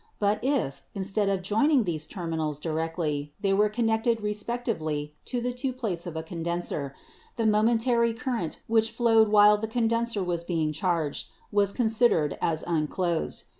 But 0.17 0.43
if, 0.43 0.83
instead 0.95 1.29
of 1.29 1.43
joining 1.43 1.83
these 1.83 2.07
terminals 2.07 2.59
directly, 2.59 3.33
they 3.41 3.53
were 3.53 3.69
connected 3.69 4.19
respectively 4.21 5.13
to 5.25 5.39
the 5.41 5.53
two 5.53 5.71
plates 5.71 6.07
of 6.07 6.15
a 6.15 6.23
con 6.23 6.41
denser, 6.41 6.95
the 7.35 7.45
momentary 7.45 8.11
current 8.15 8.63
which 8.65 8.89
flowed 8.89 9.27
while 9.27 9.59
the 9.59 9.67
condenser 9.67 10.23
was 10.23 10.43
being 10.43 10.73
charged 10.73 11.27
was 11.51 11.71
considered 11.71 12.35
as 12.41 12.63
unclosed. 12.65 13.43